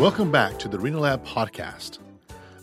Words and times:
Welcome 0.00 0.32
back 0.32 0.58
to 0.58 0.66
the 0.66 0.76
rinaLAB 0.76 1.24
podcast, 1.24 1.98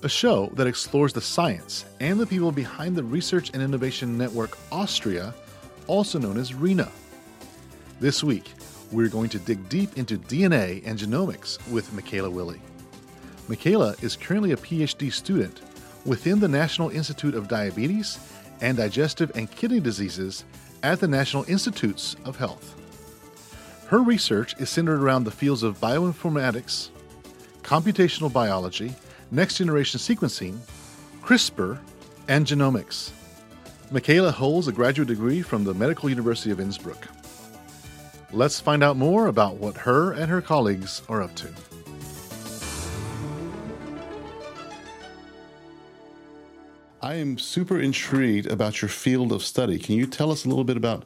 a 0.04 0.10
show 0.10 0.48
that 0.56 0.68
explores 0.68 1.14
the 1.14 1.22
science 1.22 1.86
and 2.02 2.20
the 2.20 2.28
people 2.28 2.52
behind 2.52 2.94
the 2.94 3.06
Research 3.06 3.52
and 3.54 3.64
Innovation 3.64 4.18
Network 4.18 4.58
Austria, 4.70 5.34
also 5.88 6.20
known 6.20 6.38
as 6.38 6.54
RINA. 6.54 6.92
This 8.02 8.22
week, 8.22 8.52
we're 8.92 9.08
going 9.08 9.30
to 9.30 9.40
dig 9.40 9.70
deep 9.70 9.98
into 9.98 10.18
DNA 10.18 10.86
and 10.86 11.00
genomics 11.00 11.58
with 11.72 11.94
Michaela 11.94 12.30
Willi. 12.30 12.60
Michaela 13.48 13.96
is 14.02 14.18
currently 14.18 14.52
a 14.52 14.58
PhD 14.58 15.10
student 15.10 15.62
within 16.06 16.42
the 16.42 16.50
National 16.50 16.90
Institute 16.90 17.34
of 17.34 17.48
Diabetes 17.48 18.20
and 18.60 18.76
Digestive 18.76 19.32
and 19.36 19.50
Kidney 19.50 19.80
Diseases 19.80 20.44
at 20.84 21.00
the 21.00 21.08
National 21.08 21.46
Institutes 21.48 22.18
of 22.26 22.36
Health. 22.36 22.76
Her 23.88 24.02
research 24.02 24.54
is 24.60 24.70
centered 24.70 25.02
around 25.02 25.24
the 25.24 25.32
fields 25.32 25.64
of 25.64 25.80
bioinformatics, 25.80 26.90
computational 27.72 28.30
biology, 28.34 28.94
next 29.32 29.56
generation 29.56 29.98
sequencing, 29.98 30.60
CRISPR, 31.24 31.80
and 32.28 32.46
genomics. 32.46 33.12
Michaela 33.92 34.30
holds 34.30 34.68
a 34.68 34.74
graduate 34.74 35.08
degree 35.08 35.42
from 35.42 35.64
the 35.64 35.74
Medical 35.74 36.10
University 36.10 36.52
of 36.52 36.60
Innsbruck. 36.60 37.08
Let's 38.34 38.60
find 38.60 38.84
out 38.84 38.98
more 38.98 39.28
about 39.28 39.56
what 39.56 39.78
her 39.78 40.12
and 40.12 40.30
her 40.30 40.42
colleagues 40.42 41.02
are 41.08 41.22
up 41.22 41.34
to. 41.36 41.48
I 47.02 47.16
am 47.16 47.38
super 47.38 47.80
intrigued 47.80 48.48
about 48.48 48.82
your 48.82 48.90
field 48.90 49.32
of 49.32 49.46
study. 49.46 49.80
Can 49.80 49.96
you 49.96 50.08
tell 50.08 50.30
us 50.30 50.44
a 50.44 50.50
little 50.50 50.66
bit 50.66 50.76
about 50.76 51.06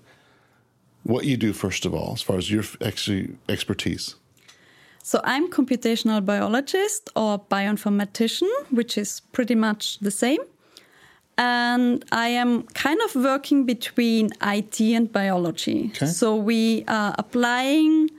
what 1.03 1.25
you 1.25 1.37
do, 1.37 1.53
first 1.53 1.85
of 1.85 1.93
all, 1.93 2.13
as 2.13 2.23
far 2.23 2.39
as 2.39 2.49
your 2.49 2.63
expertise? 2.81 4.15
So, 5.05 5.21
I'm 5.23 5.51
computational 5.51 6.25
biologist 6.25 7.11
or 7.15 7.37
bioinformatician, 7.37 8.49
which 8.71 8.97
is 8.97 9.19
pretty 9.33 9.53
much 9.53 9.99
the 9.99 10.09
same. 10.09 10.41
And 11.37 12.03
I 12.11 12.29
am 12.29 12.63
kind 12.73 12.99
of 13.05 13.13
working 13.13 13.65
between 13.67 14.31
IT 14.41 14.81
and 14.81 15.11
biology. 15.11 15.91
Okay. 15.93 16.07
So, 16.07 16.35
we 16.35 16.85
are 16.87 17.13
applying 17.19 18.09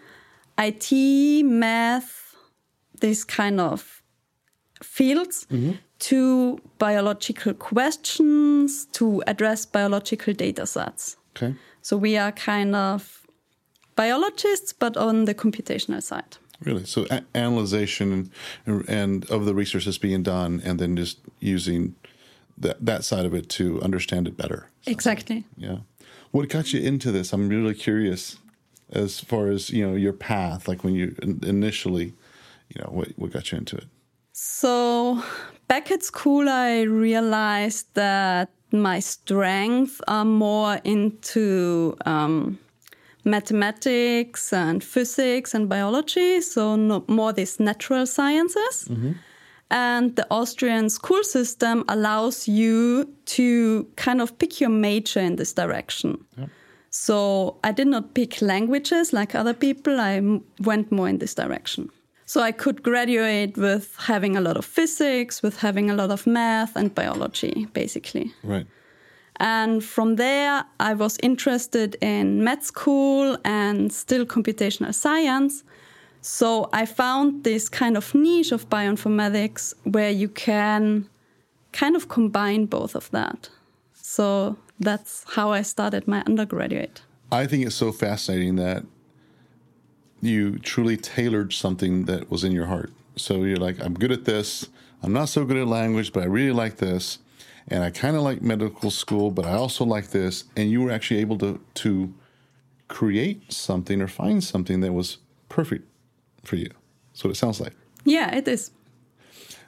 IT, 0.58 1.44
math, 1.44 2.36
these 3.00 3.24
kind 3.24 3.60
of 3.60 4.02
fields 4.80 5.46
mm-hmm 5.50 5.72
to 5.98 6.60
biological 6.78 7.54
questions 7.54 8.86
to 8.92 9.22
address 9.26 9.64
biological 9.64 10.34
data 10.34 10.66
sets. 10.66 11.16
Okay. 11.34 11.54
So 11.80 11.96
we 11.96 12.18
are 12.18 12.32
kind 12.32 12.76
of 12.76 13.26
biologists, 13.94 14.72
but 14.72 14.96
on 14.96 15.24
the 15.24 15.34
computational 15.34 16.02
side. 16.02 16.36
Really? 16.62 16.84
So 16.84 17.06
a- 17.10 17.24
analyzation 17.34 18.30
and, 18.64 18.88
and 18.88 19.30
of 19.30 19.44
the 19.44 19.54
research 19.54 19.84
that's 19.84 19.98
being 19.98 20.22
done, 20.22 20.62
and 20.64 20.78
then 20.78 20.96
just 20.96 21.18
using 21.40 21.94
that 22.58 22.84
that 22.84 23.04
side 23.04 23.26
of 23.26 23.34
it 23.34 23.48
to 23.50 23.80
understand 23.82 24.26
it 24.26 24.36
better. 24.36 24.70
So, 24.82 24.90
exactly. 24.90 25.44
Yeah. 25.56 25.78
What 26.30 26.48
got 26.48 26.72
you 26.72 26.80
into 26.80 27.12
this? 27.12 27.32
I'm 27.32 27.48
really 27.48 27.74
curious, 27.74 28.38
as 28.90 29.20
far 29.20 29.48
as 29.48 29.70
you 29.70 29.86
know, 29.86 29.94
your 29.94 30.12
path. 30.12 30.66
Like 30.68 30.82
when 30.84 30.94
you 30.94 31.14
initially, 31.42 32.14
you 32.74 32.80
know, 32.80 32.90
what 32.90 33.08
what 33.16 33.32
got 33.32 33.52
you 33.52 33.58
into 33.58 33.76
it? 33.76 33.86
So 34.32 35.22
back 35.68 35.90
at 35.90 36.02
school, 36.02 36.48
I 36.48 36.82
realized 36.82 37.86
that 37.94 38.50
my 38.72 39.00
strengths 39.00 40.00
are 40.08 40.24
more 40.24 40.80
into 40.84 41.96
um, 42.04 42.58
mathematics 43.26 44.52
and 44.52 44.82
physics 44.82 45.54
and 45.54 45.68
biology, 45.68 46.40
so 46.40 46.76
no, 46.76 47.04
more 47.08 47.32
these 47.32 47.60
natural 47.60 48.06
sciences. 48.06 48.88
Mm-hmm. 48.88 49.12
And 49.70 50.14
the 50.14 50.26
Austrian 50.30 50.88
school 50.88 51.24
system 51.24 51.84
allows 51.88 52.46
you 52.46 53.12
to 53.26 53.86
kind 53.96 54.20
of 54.20 54.38
pick 54.38 54.60
your 54.60 54.70
major 54.70 55.20
in 55.20 55.36
this 55.36 55.52
direction. 55.52 56.24
Yep. 56.38 56.50
So 56.90 57.58
I 57.64 57.72
did 57.72 57.88
not 57.88 58.14
pick 58.14 58.40
languages 58.40 59.12
like 59.12 59.34
other 59.34 59.52
people, 59.52 60.00
I 60.00 60.14
m- 60.14 60.44
went 60.60 60.92
more 60.92 61.08
in 61.08 61.18
this 61.18 61.34
direction. 61.34 61.90
So 62.26 62.40
I 62.40 62.52
could 62.52 62.82
graduate 62.82 63.56
with 63.56 63.94
having 63.98 64.36
a 64.36 64.40
lot 64.40 64.56
of 64.56 64.64
physics, 64.64 65.42
with 65.42 65.58
having 65.58 65.90
a 65.90 65.94
lot 65.94 66.10
of 66.10 66.26
math 66.26 66.74
and 66.76 66.94
biology, 66.94 67.66
basically. 67.72 68.32
Right. 68.42 68.66
And 69.38 69.84
from 69.84 70.16
there, 70.16 70.64
I 70.80 70.94
was 70.94 71.18
interested 71.22 71.96
in 72.00 72.42
med 72.42 72.64
school 72.64 73.36
and 73.44 73.92
still 73.92 74.24
computational 74.24 74.94
science. 74.94 75.64
So 76.22 76.68
I 76.72 76.86
found 76.86 77.44
this 77.44 77.68
kind 77.68 77.96
of 77.96 78.14
niche 78.14 78.52
of 78.52 78.68
bioinformatics 78.68 79.74
where 79.84 80.10
you 80.10 80.28
can 80.28 81.08
kind 81.72 81.94
of 81.94 82.08
combine 82.08 82.66
both 82.66 82.96
of 82.96 83.10
that. 83.10 83.50
So 83.94 84.56
that's 84.80 85.24
how 85.34 85.52
I 85.52 85.62
started 85.62 86.08
my 86.08 86.22
undergraduate. 86.26 87.02
I 87.30 87.46
think 87.46 87.66
it's 87.66 87.74
so 87.74 87.92
fascinating 87.92 88.56
that 88.56 88.84
you 90.20 90.58
truly 90.58 90.96
tailored 90.96 91.52
something 91.52 92.06
that 92.06 92.30
was 92.30 92.44
in 92.44 92.52
your 92.52 92.66
heart. 92.66 92.90
So 93.16 93.44
you're 93.44 93.56
like, 93.58 93.80
I'm 93.80 93.94
good 93.94 94.12
at 94.12 94.24
this. 94.24 94.68
I'm 95.02 95.12
not 95.12 95.28
so 95.28 95.44
good 95.44 95.56
at 95.56 95.66
language, 95.66 96.12
but 96.12 96.22
I 96.22 96.26
really 96.26 96.52
like 96.52 96.76
this. 96.78 97.18
And 97.68 97.82
I 97.82 97.90
kind 97.90 98.16
of 98.16 98.22
like 98.22 98.42
medical 98.42 98.90
school, 98.90 99.30
but 99.30 99.44
I 99.44 99.52
also 99.52 99.84
like 99.84 100.10
this. 100.10 100.44
And 100.56 100.70
you 100.70 100.82
were 100.82 100.90
actually 100.90 101.20
able 101.20 101.38
to, 101.38 101.60
to 101.74 102.14
create 102.88 103.52
something 103.52 104.00
or 104.00 104.08
find 104.08 104.42
something 104.42 104.80
that 104.80 104.92
was 104.92 105.18
perfect 105.48 105.84
for 106.44 106.56
you. 106.56 106.70
That's 107.12 107.24
what 107.24 107.30
it 107.30 107.36
sounds 107.36 107.60
like. 107.60 107.72
Yeah, 108.04 108.34
it 108.34 108.46
is. 108.46 108.70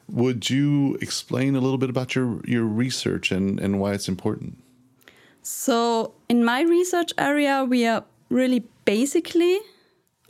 Would 0.08 0.48
you 0.48 0.96
explain 1.02 1.56
a 1.56 1.60
little 1.60 1.78
bit 1.78 1.90
about 1.90 2.14
your, 2.14 2.40
your 2.44 2.64
research 2.64 3.32
and, 3.32 3.60
and 3.60 3.80
why 3.80 3.92
it's 3.92 4.08
important? 4.08 4.62
So, 5.42 6.14
in 6.28 6.44
my 6.44 6.62
research 6.62 7.12
area, 7.18 7.64
we 7.64 7.86
are 7.86 8.04
really 8.30 8.64
basically 8.84 9.58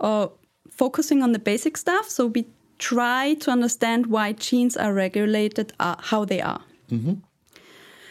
or 0.00 0.32
focusing 0.70 1.22
on 1.22 1.32
the 1.32 1.38
basic 1.38 1.76
stuff. 1.76 2.08
So 2.08 2.26
we 2.26 2.46
try 2.78 3.34
to 3.34 3.50
understand 3.50 4.06
why 4.06 4.32
genes 4.32 4.76
are 4.76 4.92
regulated 4.92 5.72
uh, 5.80 5.96
how 5.98 6.24
they 6.24 6.40
are. 6.40 6.62
Mm-hmm. 6.90 7.14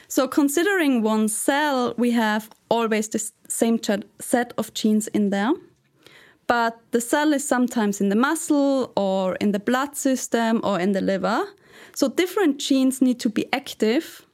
So 0.08 0.28
considering 0.28 1.02
one 1.02 1.28
cell, 1.28 1.94
we 1.98 2.12
have 2.12 2.50
always 2.70 3.10
the 3.10 3.32
same 3.48 3.80
set 4.20 4.54
of 4.58 4.74
genes 4.74 5.08
in 5.08 5.30
there. 5.30 5.54
But 6.48 6.80
the 6.92 7.02
cell 7.02 7.34
is 7.34 7.46
sometimes 7.46 8.00
in 8.00 8.10
the 8.10 8.16
muscle 8.16 8.94
or 8.96 9.36
in 9.36 9.52
the 9.52 9.60
blood 9.60 9.98
system 9.98 10.62
or 10.64 10.80
in 10.80 10.94
the 10.94 11.02
liver. 11.02 11.44
So 11.94 12.08
different 12.08 12.60
genes 12.60 13.02
need 13.02 13.20
to 13.20 13.30
be 13.30 13.52
active 13.52 14.26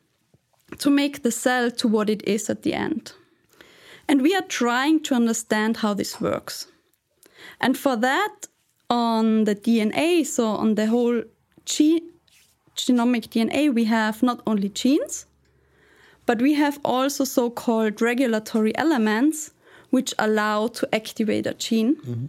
to 0.77 0.89
make 0.91 1.23
the 1.23 1.31
cell 1.31 1.71
to 1.71 1.87
what 1.87 2.09
it 2.09 2.21
is 2.27 2.49
at 2.49 2.61
the 2.61 2.73
end. 2.73 3.13
And 4.07 4.21
we 4.21 4.35
are 4.35 4.43
trying 4.47 5.01
to 5.03 5.15
understand 5.15 5.77
how 5.77 5.93
this 5.95 6.21
works. 6.21 6.67
And 7.59 7.77
for 7.77 7.95
that, 7.95 8.47
on 8.89 9.45
the 9.45 9.55
DNA, 9.55 10.25
so 10.25 10.47
on 10.47 10.75
the 10.75 10.87
whole 10.87 11.23
ge- 11.65 12.03
genomic 12.75 13.29
DNA, 13.29 13.73
we 13.73 13.85
have 13.85 14.21
not 14.21 14.41
only 14.45 14.69
genes, 14.69 15.25
but 16.25 16.41
we 16.41 16.53
have 16.53 16.79
also 16.83 17.23
so 17.23 17.49
called 17.49 18.01
regulatory 18.01 18.75
elements 18.77 19.51
which 19.89 20.13
allow 20.17 20.67
to 20.67 20.87
activate 20.93 21.45
a 21.45 21.53
gene. 21.53 21.95
Mm-hmm. 21.97 22.25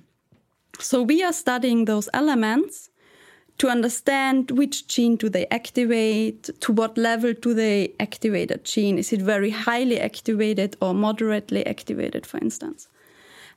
So 0.81 1.03
we 1.03 1.23
are 1.23 1.33
studying 1.33 1.87
those 1.87 2.09
elements 2.13 2.91
to 3.59 3.69
understand 3.69 4.51
which 4.51 4.89
gene 4.89 5.17
do 5.17 5.29
they 5.29 5.47
activate, 5.47 6.51
to 6.61 6.73
what 6.73 6.99
level 6.99 7.33
do 7.33 7.55
they 7.55 7.93
activate 8.01 8.51
a 8.51 8.59
gene. 8.59 8.99
Is 8.99 9.13
it 9.13 9.23
very 9.23 9.51
highly 9.51 10.01
activated 10.01 10.77
or 10.83 10.93
moderately 10.93 11.65
activated, 11.65 12.27
for 12.27 12.39
instance? 12.39 12.89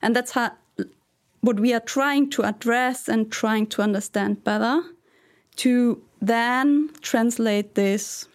And 0.00 0.14
that's 0.14 0.30
how 0.32 0.52
what 1.40 1.60
we 1.60 1.72
are 1.72 1.80
trying 1.80 2.30
to 2.30 2.42
address 2.42 3.08
and 3.08 3.30
trying 3.30 3.66
to 3.66 3.82
understand 3.82 4.42
better 4.42 4.82
to 5.56 6.02
then 6.20 6.90
translate 7.00 7.74
this 7.74 8.26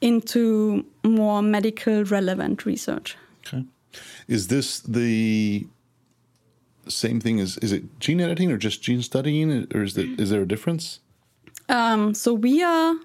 into 0.00 0.84
more 1.04 1.42
medical 1.42 2.04
relevant 2.04 2.64
research. 2.64 3.16
Okay. 3.46 3.64
Is 4.28 4.48
this 4.48 4.80
the 4.80 5.66
same 6.88 7.20
thing 7.20 7.40
as 7.40 7.56
is 7.58 7.72
it 7.72 8.00
gene 8.00 8.20
editing 8.20 8.50
or 8.50 8.56
just 8.56 8.82
gene 8.82 9.02
studying 9.02 9.66
or 9.74 9.82
is, 9.82 9.94
that, 9.94 10.08
is 10.18 10.30
there 10.30 10.42
a 10.42 10.48
difference? 10.48 11.00
Um, 11.68 12.14
so 12.14 12.34
we 12.34 12.62
are 12.62 12.96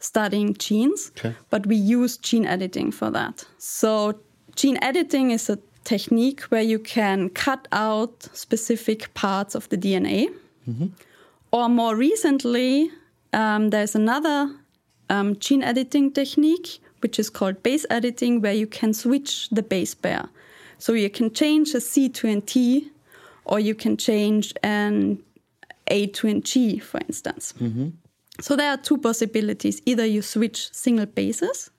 studying 0.00 0.54
genes, 0.54 1.12
okay. 1.16 1.34
but 1.50 1.66
we 1.66 1.76
use 1.76 2.16
gene 2.16 2.44
editing 2.44 2.90
for 2.90 3.10
that. 3.10 3.44
So 3.58 4.18
gene 4.56 4.78
editing 4.82 5.30
is 5.30 5.48
a 5.48 5.58
technique 5.84 6.42
where 6.42 6.62
you 6.62 6.78
can 6.78 7.28
cut 7.30 7.68
out 7.72 8.28
specific 8.32 9.12
parts 9.14 9.54
of 9.54 9.68
the 9.68 9.76
DNA. 9.76 10.28
Mm-hmm. 10.68 10.86
Or 11.52 11.68
more 11.68 11.94
recently, 11.94 12.90
um, 13.32 13.70
there's 13.70 13.94
another 13.94 14.50
um, 15.10 15.36
gene 15.38 15.62
editing 15.62 16.12
technique, 16.12 16.80
which 17.00 17.18
is 17.18 17.30
called 17.30 17.62
base 17.62 17.86
editing, 17.90 18.40
where 18.40 18.52
you 18.54 18.66
can 18.66 18.92
switch 18.94 19.48
the 19.50 19.62
base 19.62 19.94
pair. 19.94 20.28
So 20.78 20.92
you 20.92 21.10
can 21.10 21.32
change 21.32 21.74
a 21.74 21.80
C 21.80 22.08
to 22.10 22.28
an 22.28 22.42
T, 22.42 22.90
or 23.44 23.60
you 23.60 23.74
can 23.74 23.96
change 23.96 24.52
an 24.62 25.18
A 25.88 26.06
twin 26.08 26.42
G, 26.42 26.78
for 26.78 27.00
instance. 27.08 27.54
So 28.40 28.56
there 28.56 28.70
are 28.70 28.76
two 28.76 28.98
possibilities. 28.98 29.80
Either 29.86 30.04
you 30.04 30.20
switch 30.22 30.72
single 30.72 31.06
bases 31.06 31.70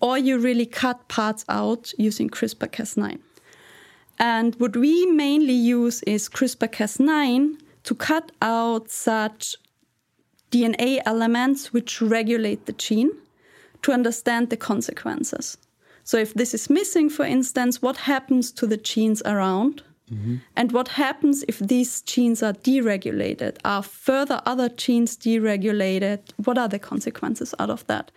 or 0.00 0.18
you 0.18 0.38
really 0.38 0.66
cut 0.66 1.08
parts 1.08 1.44
out 1.48 1.92
using 1.96 2.28
CRISPR 2.28 2.68
Cas9. 2.68 3.18
And 4.18 4.54
what 4.56 4.76
we 4.76 5.06
mainly 5.06 5.54
use 5.54 6.02
is 6.02 6.28
CRISPR 6.28 6.68
Cas9 6.72 7.56
to 7.84 7.94
cut 7.94 8.32
out 8.42 8.90
such 8.90 9.56
DNA 10.54 11.00
elements 11.04 11.72
which 11.72 12.00
regulate 12.00 12.66
the 12.66 12.72
gene 12.72 13.10
to 13.82 13.92
understand 13.92 14.50
the 14.50 14.56
consequences. 14.56 15.58
So, 16.04 16.18
if 16.18 16.34
this 16.34 16.54
is 16.54 16.68
missing, 16.70 17.08
for 17.10 17.24
instance, 17.24 17.80
what 17.82 17.96
happens 17.96 18.52
to 18.52 18.66
the 18.66 18.76
genes 18.76 19.22
around? 19.24 19.82
Mm-hmm. 20.12 20.36
And 20.54 20.72
what 20.72 20.88
happens 20.88 21.44
if 21.48 21.58
these 21.58 22.02
genes 22.02 22.42
are 22.42 22.52
deregulated? 22.52 23.56
Are 23.64 23.82
further 23.82 24.42
other 24.44 24.68
genes 24.68 25.16
deregulated? 25.16 26.18
What 26.44 26.58
are 26.58 26.68
the 26.68 26.78
consequences 26.78 27.54
out 27.58 27.70
of 27.70 27.86
that? 27.86 28.10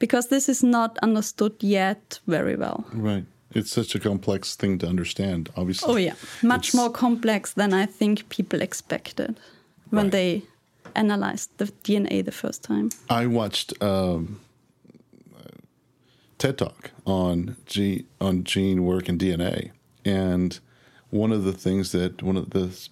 Because 0.00 0.28
this 0.28 0.48
is 0.48 0.62
not 0.64 0.98
understood 1.02 1.54
yet 1.60 2.18
very 2.26 2.56
well. 2.56 2.84
Right. 2.92 3.24
It's 3.54 3.70
such 3.70 3.94
a 3.94 4.00
complex 4.00 4.56
thing 4.56 4.78
to 4.80 4.88
understand, 4.88 5.48
obviously. 5.56 5.92
Oh, 5.94 5.96
yeah. 5.96 6.14
Much 6.42 6.68
It's- 6.68 6.74
more 6.74 6.90
complex 6.90 7.52
than 7.54 7.72
I 7.72 7.86
think 7.86 8.28
people 8.28 8.60
expected 8.60 9.38
when 9.90 10.06
Right. 10.06 10.12
they 10.12 10.42
analyzed 10.98 11.50
the 11.58 11.66
DNA 11.84 12.24
the 12.24 12.32
first 12.32 12.62
time. 12.62 12.90
I 13.08 13.26
watched 13.26 13.80
um, 13.82 14.40
TED 16.38 16.58
Talk 16.58 16.90
on 17.06 17.56
gene 17.66 18.06
on 18.20 18.44
gene 18.44 18.84
work 18.84 19.08
and 19.08 19.18
DNA, 19.18 19.70
and 20.04 20.58
one 21.10 21.32
of 21.32 21.44
the 21.44 21.52
things 21.52 21.92
that 21.92 22.22
one 22.22 22.36
of 22.36 22.50
the 22.50 22.88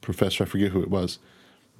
professor 0.00 0.44
I 0.44 0.46
forget 0.46 0.72
who 0.72 0.82
it 0.82 0.90
was 0.90 1.18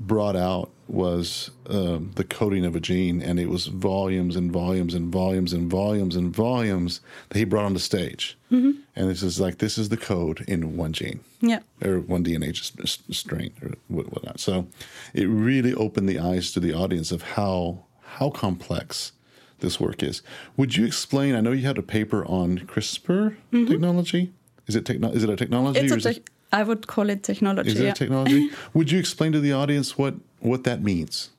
brought 0.01 0.37
out 0.37 0.71
was 0.87 1.51
um, 1.69 2.13
the 2.15 2.25
coding 2.25 2.65
of 2.65 2.75
a 2.75 2.81
gene, 2.81 3.21
and 3.21 3.39
it 3.39 3.49
was 3.51 3.67
volumes 3.67 4.37
and 4.37 4.51
volumes 4.51 4.95
and 4.95 5.13
volumes 5.13 5.53
and 5.53 5.71
volumes 5.71 6.17
and 6.17 6.35
volumes 6.35 7.01
that 7.29 7.37
he 7.39 7.45
brought 7.45 7.65
on 7.67 7.75
the 7.75 7.81
stage. 7.81 8.39
And 8.51 8.79
this 8.95 9.23
is 9.23 9.39
like 9.39 9.59
this 9.59 9.77
is 9.77 9.91
the 9.91 9.97
code 9.99 10.45
in 10.49 10.77
one 10.79 10.93
gene 10.95 11.21
Yeah. 11.43 11.61
or 11.85 12.01
one 12.01 12.25
DNA 12.25 12.53
just 12.53 12.81
s- 12.81 12.99
strain 13.11 13.53
or 13.63 13.73
whatnot. 13.89 14.41
So 14.41 14.67
it 15.13 15.27
really 15.27 15.75
opened 15.75 16.09
the 16.09 16.19
eyes 16.19 16.53
to 16.53 16.61
the 16.61 16.73
audience 16.73 17.13
of 17.13 17.23
how 17.23 17.85
how 18.03 18.31
complex 18.31 19.13
this 19.61 19.79
work 19.79 20.03
is. 20.03 20.23
Would 20.57 20.77
you 20.77 20.87
explain? 20.87 21.35
I 21.35 21.41
know 21.43 21.53
you 21.53 21.67
had 21.67 21.77
a 21.79 21.83
paper 21.83 22.25
on 22.25 22.61
CRISPR 22.61 23.37
technology. 23.53 24.33
Is 24.67 24.75
it 24.77 24.87
techno- 24.87 25.11
Is 25.13 25.23
it 25.25 25.29
a 25.31 25.37
technology? 25.37 25.81
Mm-hmm. 25.81 25.85
It's 25.85 25.93
or 25.93 25.97
a 25.97 25.99
is 25.99 26.07
it, 26.07 26.25
tech- 26.25 26.33
I 26.53 26.63
would 26.63 26.87
call 26.87 27.11
it 27.11 27.23
technology. 27.23 27.71
is 27.71 27.81
it 27.81 27.85
yeah. 27.85 27.93
technology? 27.93 28.51
Would 28.75 28.91
you 28.91 28.99
explain 28.99 29.33
to 29.33 29.41
the 29.41 29.53
audience 29.53 29.99
what 29.99 30.15
what 30.41 30.65
that 30.65 30.83
means? 30.83 31.31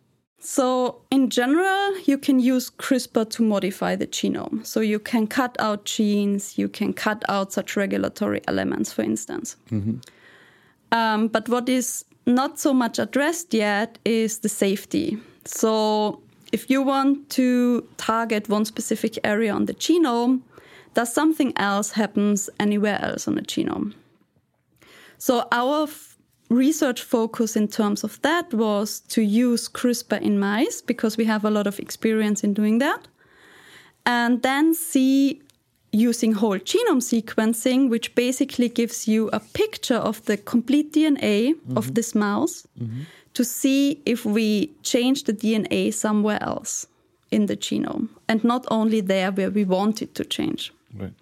So, 0.42 1.02
in 1.12 1.30
general, 1.30 2.00
you 2.06 2.18
can 2.18 2.40
use 2.40 2.70
CRISPR 2.70 3.30
to 3.32 3.44
modify 3.44 3.96
the 3.96 4.08
genome. 4.08 4.66
So, 4.66 4.80
you 4.80 4.98
can 4.98 5.28
cut 5.28 5.58
out 5.60 5.84
genes, 5.84 6.58
you 6.58 6.70
can 6.70 6.94
cut 6.94 7.24
out 7.28 7.52
such 7.52 7.76
regulatory 7.76 8.42
elements, 8.48 8.94
for 8.94 9.02
instance. 9.02 9.58
Um, 10.92 11.28
but 11.28 11.50
what 11.50 11.68
is 11.68 12.06
not 12.26 12.58
so 12.58 12.74
much 12.74 13.00
addressed 13.00 13.54
yet 13.54 14.00
is 14.06 14.40
the 14.40 14.50
safety. 14.50 15.18
So, 15.44 16.22
if 16.54 16.70
you 16.70 16.82
want 16.82 17.30
to 17.32 17.88
target 17.98 18.48
one 18.48 18.66
specific 18.66 19.20
area 19.24 19.54
on 19.54 19.66
the 19.66 19.74
genome, 19.74 20.42
does 20.94 21.14
something 21.14 21.54
else 21.58 21.92
happens 21.92 22.50
anywhere 22.60 23.00
else 23.02 23.28
on 23.28 23.36
the 23.36 23.42
genome? 23.42 23.94
So 25.20 25.48
our 25.52 25.84
f- 25.84 26.18
research 26.50 27.04
focus 27.04 27.56
in 27.56 27.68
terms 27.68 28.04
of 28.04 28.20
that 28.22 28.54
was 28.54 29.02
to 29.02 29.22
use 29.22 29.70
CRISPR 29.70 30.20
in 30.22 30.40
mice 30.40 30.82
because 30.82 31.18
we 31.18 31.26
have 31.26 31.46
a 31.46 31.50
lot 31.50 31.68
of 31.68 31.78
experience 31.80 32.44
in 32.44 32.54
doing 32.54 32.80
that. 32.80 33.08
And 34.06 34.42
then 34.42 34.74
see 34.74 35.42
using 35.92 36.34
whole 36.34 36.58
genome 36.58 37.02
sequencing, 37.02 37.90
which 37.90 38.16
basically 38.16 38.70
gives 38.70 39.08
you 39.08 39.30
a 39.34 39.40
picture 39.40 39.98
of 39.98 40.24
the 40.26 40.38
complete 40.38 40.94
DNA 40.94 41.52
of 41.76 41.86
mm-hmm. 41.86 41.94
this 41.94 42.16
mouse 42.16 42.66
mm-hmm. 42.80 43.02
to 43.34 43.44
see 43.44 44.02
if 44.06 44.26
we 44.26 44.72
change 44.84 45.26
the 45.26 45.34
DNA 45.34 45.94
somewhere 45.94 46.42
else 46.42 46.88
in 47.32 47.48
the 47.48 47.58
genome 47.58 48.08
and 48.28 48.44
not 48.44 48.66
only 48.72 49.02
there 49.02 49.32
where 49.32 49.52
we 49.52 49.66
want 49.66 50.02
it 50.02 50.16
to 50.16 50.24
change. 50.24 50.72
Right. 50.96 51.14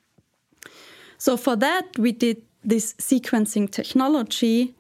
So 1.17 1.35
for 1.35 1.55
that, 1.55 1.97
we 1.97 2.11
did 2.11 2.41
this 2.67 2.93
sequencing 2.95 3.71
technology 3.71 4.75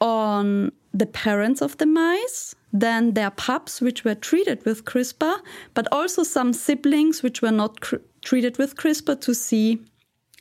on 0.00 0.72
the 0.94 1.06
parents 1.06 1.60
of 1.60 1.76
the 1.76 1.86
mice, 1.86 2.54
then 2.72 3.12
their 3.12 3.30
pups, 3.30 3.80
which 3.80 4.04
were 4.04 4.14
treated 4.14 4.64
with 4.64 4.84
CRISPR, 4.84 5.38
but 5.74 5.86
also 5.92 6.22
some 6.22 6.52
siblings 6.52 7.22
which 7.22 7.42
were 7.42 7.50
not 7.50 7.80
cr- 7.80 7.96
treated 8.24 8.56
with 8.56 8.76
CRISPR 8.76 9.20
to 9.20 9.34
see 9.34 9.82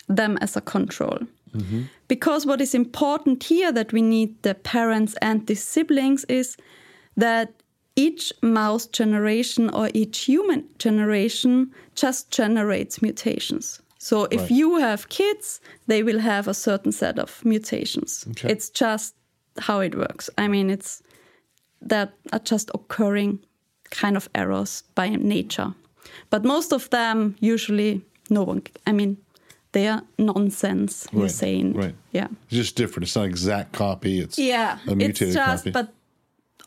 them 0.07 0.37
as 0.41 0.55
a 0.55 0.61
control. 0.61 1.19
Mm-hmm. 1.53 1.83
Because 2.07 2.45
what 2.45 2.61
is 2.61 2.75
important 2.75 3.43
here 3.43 3.71
that 3.71 3.91
we 3.91 4.01
need 4.01 4.41
the 4.43 4.53
parents 4.53 5.15
and 5.21 5.47
the 5.47 5.55
siblings 5.55 6.23
is 6.25 6.55
that 7.17 7.53
each 7.95 8.31
mouse 8.41 8.85
generation 8.85 9.69
or 9.69 9.89
each 9.93 10.25
human 10.25 10.65
generation 10.77 11.71
just 11.95 12.29
generates 12.29 13.01
mutations. 13.01 13.81
So 14.09 14.27
if 14.31 14.41
Right. 14.41 14.51
you 14.51 14.79
have 14.79 15.07
kids, 15.09 15.61
they 15.87 16.03
will 16.03 16.19
have 16.19 16.47
a 16.49 16.53
certain 16.53 16.91
set 16.91 17.19
of 17.19 17.41
mutations. 17.43 18.25
Okay. 18.29 18.51
It's 18.51 18.69
just 18.69 19.15
how 19.67 19.81
it 19.81 19.95
works. 19.95 20.29
I 20.37 20.47
mean, 20.47 20.69
it's 20.69 21.01
that 21.89 22.09
are 22.31 22.43
just 22.51 22.69
occurring 22.73 23.39
kind 24.01 24.15
of 24.17 24.29
errors 24.33 24.83
by 24.95 25.09
nature. 25.09 25.73
But 26.29 26.43
most 26.43 26.73
of 26.73 26.89
them 26.89 27.35
usually 27.39 28.01
no 28.29 28.43
one 28.43 28.61
I 28.87 28.91
mean 28.93 29.17
they 29.71 29.87
are 29.87 30.01
nonsense 30.17 31.07
you're 31.11 31.21
Right, 31.23 31.31
saying. 31.31 31.73
right. 31.73 31.95
Yeah. 32.13 32.27
It's 32.47 32.57
just 32.57 32.75
different. 32.77 33.03
It's 33.07 33.15
not 33.15 33.23
an 33.25 33.29
exact 33.31 33.71
copy. 33.73 34.19
It's 34.23 34.37
Yeah. 34.37 34.77
a 34.87 34.91
It's 34.99 35.19
just 35.19 35.35
copy. 35.63 35.71
but 35.71 35.87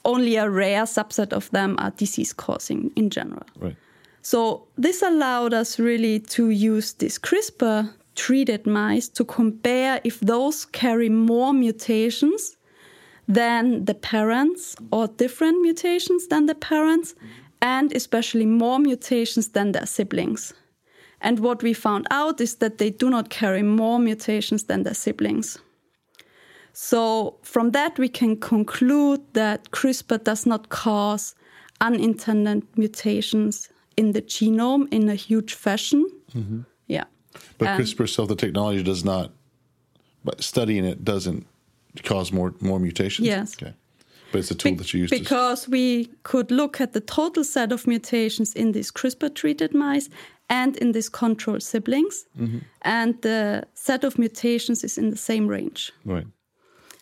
only 0.04 0.36
a 0.36 0.48
rare 0.50 0.86
subset 0.86 1.32
of 1.32 1.50
them 1.50 1.76
are 1.78 1.90
disease 1.98 2.32
causing 2.34 2.90
in 2.96 3.10
general. 3.10 3.46
right. 3.60 3.76
So 4.22 4.68
this 4.76 5.02
allowed 5.02 5.54
us 5.54 5.78
really 5.78 6.20
to 6.20 6.50
use 6.50 6.92
this 6.94 7.18
CRISPR 7.18 7.92
treated 8.14 8.66
mice 8.66 9.08
to 9.08 9.24
compare 9.24 10.00
if 10.04 10.18
those 10.20 10.64
carry 10.64 11.08
more 11.08 11.52
mutations 11.52 12.56
than 13.28 13.84
the 13.84 13.94
parents 13.94 14.74
or 14.90 15.06
different 15.06 15.60
mutations 15.62 16.26
than 16.26 16.46
the 16.46 16.54
parents 16.54 17.14
and 17.62 17.92
especially 17.92 18.46
more 18.46 18.78
mutations 18.78 19.48
than 19.50 19.72
their 19.72 19.86
siblings. 19.86 20.52
And 21.20 21.40
what 21.40 21.62
we 21.62 21.72
found 21.72 22.06
out 22.10 22.40
is 22.40 22.56
that 22.56 22.78
they 22.78 22.90
do 22.90 23.10
not 23.10 23.30
carry 23.30 23.62
more 23.62 23.98
mutations 23.98 24.64
than 24.64 24.82
their 24.82 24.94
siblings. 24.94 25.58
So, 26.72 27.38
from 27.42 27.72
that, 27.72 27.98
we 27.98 28.08
can 28.08 28.36
conclude 28.36 29.20
that 29.32 29.72
CRISPR 29.72 30.22
does 30.22 30.46
not 30.46 30.68
cause 30.68 31.34
unintended 31.80 32.62
mutations 32.76 33.68
in 34.00 34.12
the 34.12 34.22
genome 34.22 34.84
in 34.90 35.08
a 35.08 35.14
huge 35.28 35.52
fashion. 35.64 36.00
Yeah. 36.86 37.04
But 37.58 37.68
Um, 37.68 37.76
CRISPR 37.78 38.04
itself, 38.04 38.28
the 38.28 38.36
technology 38.44 38.82
does 38.82 39.02
not. 39.04 39.28
But 40.24 40.42
studying 40.42 40.84
it 40.92 40.98
doesn't 41.12 41.42
cause 42.10 42.28
more 42.38 42.50
more 42.60 42.80
mutations. 42.80 43.26
Yes. 43.28 43.54
Okay. 43.56 43.72
But 44.32 44.38
it's 44.40 44.50
a 44.50 44.54
tool 44.54 44.72
Be- 44.72 44.78
that 44.78 44.88
you 44.92 45.00
use. 45.04 45.10
to, 45.10 45.18
because 45.18 45.60
we 45.70 46.08
could 46.22 46.50
look 46.50 46.80
at 46.80 46.90
the 46.92 47.00
total 47.00 47.44
set 47.44 47.72
of 47.72 47.86
mutations 47.86 48.54
in 48.54 48.72
these 48.72 48.90
CRISPR 48.92 49.30
treated 49.34 49.70
mice 49.74 50.08
and 50.48 50.76
in 50.82 50.92
these 50.92 51.10
control 51.10 51.60
siblings. 51.60 52.26
Mm-hmm. 52.36 52.58
And 52.82 53.10
the 53.22 53.62
set 53.74 54.04
of 54.04 54.18
mutations 54.18 54.84
is 54.84 54.98
in 54.98 55.10
the 55.10 55.16
same 55.30 55.46
range. 55.56 55.80
right. 56.06 56.26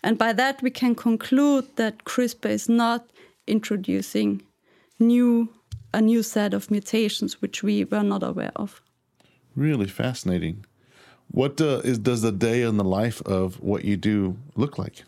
And 0.03 0.19
by 0.19 0.33
that, 0.35 0.63
we 0.63 0.71
can 0.71 0.95
conclude 0.95 1.65
that 1.77 2.05
CRISPR 2.05 2.51
is 2.51 2.69
not 2.69 3.01
introducing 3.47 4.43
new 4.99 5.49
a 5.97 6.01
new 6.01 6.23
set 6.23 6.55
of 6.55 6.71
mutations 6.71 7.41
which 7.43 7.63
we 7.63 7.85
were 7.91 8.03
not 8.05 8.23
aware 8.23 8.53
of. 8.55 8.81
Really 9.57 9.89
fascinating. 9.89 10.57
What 11.35 11.61
uh, 11.61 11.81
is 11.91 11.99
does 11.99 12.21
the 12.23 12.33
day 12.33 12.63
in 12.69 12.77
the 12.77 12.85
life 13.01 13.23
of 13.27 13.61
what 13.61 13.81
you 13.85 13.97
do 13.97 14.37
look 14.55 14.79
like? 14.79 15.05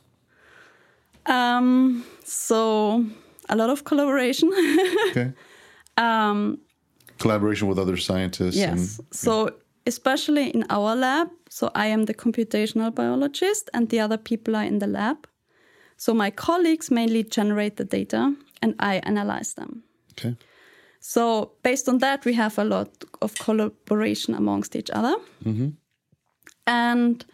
Um, 1.27 2.05
so 2.25 3.05
a 3.49 3.57
lot 3.57 3.71
of 3.71 3.83
collaboration. 3.85 4.51
Okay. 5.11 5.33
um, 5.97 6.59
Collaboration 7.19 7.69
with 7.69 7.79
other 7.79 7.97
scientists. 7.97 8.57
yes. 8.57 8.99
And, 8.99 9.07
So 9.11 9.51
especially 9.87 10.51
in 10.51 10.65
our 10.71 10.95
lab, 10.97 11.29
so 11.51 11.71
I 11.75 11.87
am 11.87 12.05
the 12.05 12.15
computational 12.15 12.91
biologist 12.95 13.71
and 13.75 13.89
the 13.89 14.01
other 14.01 14.19
people 14.19 14.55
are 14.57 14.67
in 14.67 14.79
the 14.79 14.87
lab. 14.87 15.17
So 15.97 16.15
my 16.15 16.31
colleagues 16.31 16.91
mainly 16.91 17.25
generate 17.25 17.77
the 17.77 17.85
data 17.85 18.35
and 18.63 18.75
I 18.79 19.01
analyze 19.05 19.55
them. 19.55 19.83
okay. 20.13 20.37
So 21.09 21.53
based 21.63 21.89
on 21.89 21.99
that, 21.99 22.27
we 22.27 22.35
have 22.35 22.59
a 22.59 22.65
lot 22.65 22.91
of 23.23 23.35
collaboration 23.37 24.35
amongst 24.35 24.77
each 24.77 24.91
other. 24.91 25.17
And 26.67 27.25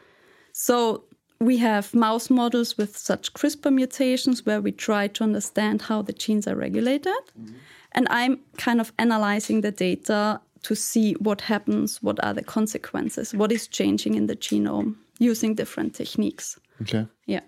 so 0.52 1.02
we 1.40 1.56
have 1.56 1.92
mouse 1.92 2.30
models 2.30 2.78
with 2.78 2.96
such 2.96 3.32
CRISPR 3.32 3.74
mutations 3.74 4.46
where 4.46 4.60
we 4.60 4.70
try 4.70 5.08
to 5.08 5.24
understand 5.24 5.82
how 5.82 6.02
the 6.02 6.12
genes 6.12 6.46
are 6.46 6.54
regulated. 6.54 7.24
Mm-hmm. 7.36 7.56
And 7.96 8.06
I'm 8.10 8.38
kind 8.58 8.80
of 8.80 8.92
analyzing 9.00 9.62
the 9.62 9.72
data 9.72 10.40
to 10.62 10.76
see 10.76 11.14
what 11.14 11.40
happens, 11.40 12.00
what 12.00 12.24
are 12.24 12.32
the 12.32 12.44
consequences, 12.44 13.34
what 13.34 13.50
is 13.50 13.66
changing 13.66 14.14
in 14.14 14.28
the 14.28 14.36
genome 14.36 14.94
using 15.18 15.56
different 15.56 15.96
techniques. 15.96 16.60
Okay. 16.82 17.08
Yeah. 17.26 17.40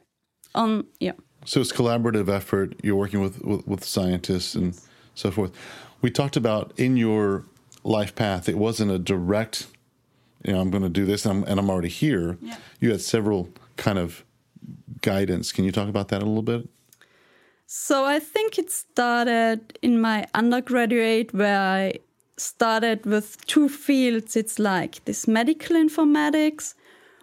Um, 0.56 0.88
yeah. 0.98 1.12
So 1.44 1.60
it's 1.60 1.72
collaborative 1.72 2.28
effort. 2.28 2.74
You're 2.82 2.96
working 2.96 3.20
with, 3.20 3.44
with, 3.44 3.64
with 3.68 3.84
scientists 3.84 4.56
and 4.56 4.74
yes. 4.74 4.88
So 5.16 5.32
forth. 5.32 5.50
We 6.02 6.10
talked 6.10 6.36
about 6.36 6.72
in 6.76 6.96
your 6.96 7.44
life 7.82 8.14
path, 8.14 8.48
it 8.48 8.56
wasn't 8.56 8.92
a 8.92 8.98
direct, 8.98 9.66
you 10.44 10.52
know, 10.52 10.60
I'm 10.60 10.70
going 10.70 10.84
to 10.84 10.88
do 10.88 11.04
this 11.04 11.26
and 11.26 11.38
I'm, 11.38 11.50
and 11.50 11.58
I'm 11.58 11.68
already 11.68 11.88
here. 11.88 12.38
Yeah. 12.40 12.56
You 12.78 12.90
had 12.92 13.00
several 13.00 13.48
kind 13.76 13.98
of 13.98 14.24
guidance. 15.00 15.50
Can 15.50 15.64
you 15.64 15.72
talk 15.72 15.88
about 15.88 16.08
that 16.08 16.22
a 16.22 16.26
little 16.26 16.42
bit? 16.42 16.68
So 17.66 18.04
I 18.04 18.20
think 18.20 18.58
it 18.58 18.70
started 18.70 19.76
in 19.82 20.00
my 20.00 20.26
undergraduate 20.34 21.34
where 21.34 21.58
I 21.58 21.94
started 22.36 23.04
with 23.06 23.44
two 23.46 23.68
fields. 23.68 24.36
It's 24.36 24.58
like 24.58 25.04
this 25.04 25.26
medical 25.26 25.74
informatics, 25.74 26.74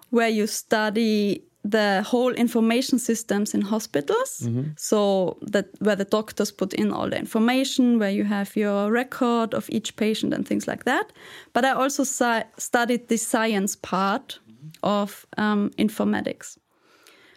where 0.10 0.30
you 0.30 0.46
study 0.48 1.44
the 1.64 2.04
whole 2.06 2.34
information 2.34 3.00
systems 3.00 3.54
in 3.54 3.62
hospitals. 3.62 4.42
Mm-hmm. 4.44 4.72
So 4.76 5.38
that 5.42 5.68
where 5.80 5.96
the 5.96 6.06
doctors 6.06 6.52
put 6.52 6.74
in 6.74 6.92
all 6.92 7.10
the 7.10 7.18
information, 7.18 8.00
where 8.00 8.12
you 8.12 8.26
have 8.26 8.56
your 8.56 8.92
record 8.92 9.54
of 9.54 9.70
each 9.70 9.96
patient 9.96 10.34
and 10.34 10.48
things 10.48 10.68
like 10.68 10.84
that. 10.84 11.14
But 11.54 11.66
I 11.66 11.72
also 11.72 12.04
si- 12.04 12.50
studied 12.58 13.08
the 13.08 13.18
science 13.18 13.76
part 13.76 14.40
of 14.82 15.26
um, 15.38 15.72
informatics. 15.78 16.58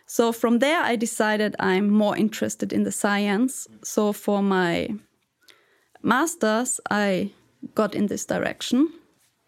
So 0.06 0.32
from 0.32 0.58
there, 0.60 0.80
I 0.80 0.96
decided 0.96 1.56
I'm 1.58 1.90
more 1.90 2.16
interested 2.16 2.72
in 2.72 2.84
the 2.84 2.92
science. 2.92 3.66
So 3.82 4.12
for 4.12 4.42
my 4.42 4.94
master's, 6.02 6.80
I 6.90 7.32
got 7.74 7.94
in 7.94 8.06
this 8.06 8.24
direction. 8.24 8.88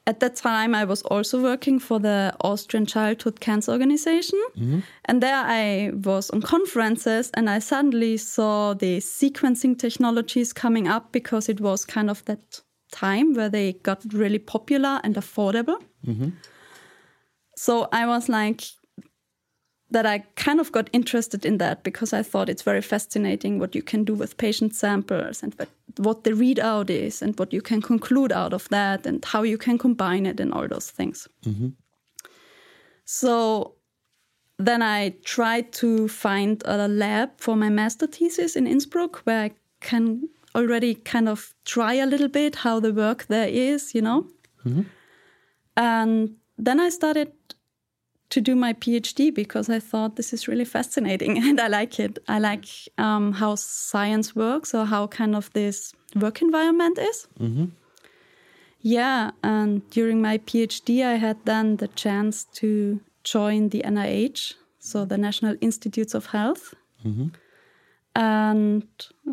At 0.08 0.20
that 0.20 0.36
time, 0.36 0.74
I 0.74 0.86
was 0.86 1.02
also 1.02 1.38
working 1.42 1.78
for 1.78 2.00
the 2.00 2.34
Austrian 2.40 2.86
Childhood 2.86 3.40
Cancer 3.40 3.72
Organization. 3.72 4.42
Mm-hmm. 4.56 4.80
And 5.04 5.22
there 5.22 5.36
I 5.36 5.90
was 5.92 6.30
on 6.30 6.40
conferences 6.40 7.30
and 7.34 7.50
I 7.50 7.58
suddenly 7.58 8.16
saw 8.16 8.72
the 8.72 9.00
sequencing 9.00 9.78
technologies 9.78 10.54
coming 10.54 10.88
up 10.88 11.12
because 11.12 11.50
it 11.50 11.60
was 11.60 11.84
kind 11.84 12.08
of 12.08 12.24
that 12.24 12.62
time 12.90 13.34
where 13.34 13.50
they 13.50 13.74
got 13.74 14.02
really 14.14 14.38
popular 14.38 14.98
and 15.04 15.14
affordable. 15.14 15.76
Mm-hmm. 16.06 16.30
So 17.58 17.88
I 17.92 18.06
was 18.06 18.30
like, 18.30 18.62
that 19.90 20.04
I 20.04 20.18
kind 20.36 20.60
of 20.60 20.70
got 20.70 20.90
interested 20.92 21.46
in 21.46 21.58
that 21.58 21.82
because 21.82 22.12
I 22.12 22.22
thought 22.22 22.48
it's 22.48 22.62
very 22.62 22.82
fascinating 22.82 23.58
what 23.58 23.74
you 23.74 23.82
can 23.82 24.04
do 24.04 24.14
with 24.14 24.36
patient 24.36 24.74
samples 24.74 25.42
and 25.42 25.54
what 25.96 26.24
the 26.24 26.32
readout 26.32 26.90
is 26.90 27.22
and 27.22 27.38
what 27.38 27.52
you 27.52 27.62
can 27.62 27.80
conclude 27.80 28.30
out 28.30 28.52
of 28.52 28.68
that 28.68 29.06
and 29.06 29.24
how 29.24 29.42
you 29.42 29.56
can 29.56 29.78
combine 29.78 30.26
it 30.26 30.40
and 30.40 30.52
all 30.52 30.68
those 30.68 30.90
things. 30.90 31.26
Mm-hmm. 31.44 31.68
So 33.04 33.74
then 34.58 34.82
I 34.82 35.14
tried 35.24 35.72
to 35.74 36.08
find 36.08 36.62
a 36.66 36.88
lab 36.88 37.30
for 37.38 37.56
my 37.56 37.70
master 37.70 38.06
thesis 38.06 38.56
in 38.56 38.66
Innsbruck 38.66 39.22
where 39.24 39.44
I 39.44 39.50
can 39.80 40.28
already 40.54 40.96
kind 40.96 41.28
of 41.28 41.54
try 41.64 41.94
a 41.94 42.06
little 42.06 42.28
bit 42.28 42.56
how 42.56 42.80
the 42.80 42.92
work 42.92 43.26
there 43.28 43.48
is, 43.48 43.94
you 43.94 44.02
know. 44.02 44.26
Mm-hmm. 44.66 44.82
And 45.76 46.34
then 46.58 46.80
I 46.80 46.90
started 46.90 47.32
to 48.30 48.40
do 48.40 48.54
my 48.54 48.74
PhD 48.74 49.34
because 49.34 49.70
I 49.70 49.80
thought 49.80 50.16
this 50.16 50.32
is 50.32 50.48
really 50.48 50.64
fascinating 50.64 51.38
and 51.48 51.60
I 51.60 51.68
like 51.68 51.98
it. 51.98 52.18
I 52.28 52.38
like 52.38 52.66
um, 52.98 53.32
how 53.32 53.54
science 53.54 54.36
works 54.36 54.74
or 54.74 54.84
how 54.84 55.06
kind 55.06 55.34
of 55.34 55.52
this 55.52 55.92
work 56.14 56.42
environment 56.42 56.98
is. 56.98 57.26
Mm-hmm. 57.40 57.66
Yeah, 58.80 59.32
and 59.42 59.88
during 59.90 60.22
my 60.22 60.38
PhD, 60.38 61.04
I 61.04 61.16
had 61.16 61.36
then 61.44 61.76
the 61.76 61.88
chance 61.88 62.44
to 62.54 63.00
join 63.24 63.70
the 63.70 63.82
NIH, 63.84 64.54
so 64.78 65.04
the 65.04 65.18
National 65.18 65.56
Institutes 65.60 66.14
of 66.14 66.26
Health. 66.26 66.74
Mm-hmm. 67.04 67.28
And 68.14 68.86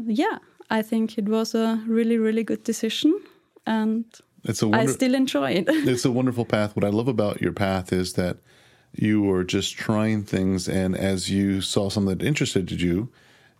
yeah, 0.08 0.40
I 0.70 0.82
think 0.82 1.18
it 1.18 1.26
was 1.26 1.54
a 1.54 1.82
really, 1.88 2.18
really 2.18 2.44
good 2.44 2.64
decision. 2.64 3.20
And 3.68 4.06
it's 4.44 4.62
a 4.62 4.68
wonder- 4.68 4.90
I 4.90 4.94
still 4.94 5.14
enjoy 5.14 5.52
it. 5.52 5.66
it's 5.70 6.06
a 6.06 6.12
wonderful 6.12 6.46
path. 6.46 6.76
What 6.76 6.84
I 6.84 6.90
love 6.90 7.08
about 7.08 7.42
your 7.42 7.54
path 7.54 7.94
is 7.94 8.14
that 8.14 8.38
you 8.96 9.22
were 9.22 9.44
just 9.44 9.76
trying 9.78 10.24
things, 10.24 10.68
and 10.68 10.96
as 10.96 11.30
you 11.30 11.62
saw 11.62 11.90
something 11.90 12.18
that 12.18 12.26
interested 12.26 12.72
you, 12.72 13.10